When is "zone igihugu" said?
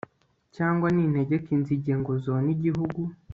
2.25-3.01